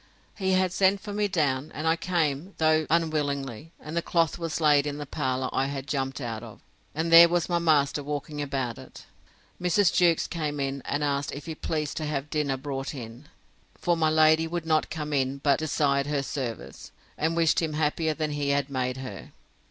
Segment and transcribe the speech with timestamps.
[0.35, 4.59] He had sent for me down, and I came, though unwillingly, and the cloth was
[4.59, 6.59] laid in the parlour I had jumped out of;
[6.95, 9.05] and there was my master walking about it.
[9.61, 9.93] Mrs.
[9.93, 13.29] Jewkes came in, and asked, if he pleased to have dinner brought in?
[13.77, 18.15] for my lady would not come in, but desired her service, and wished him happier
[18.15, 19.33] than he had made her.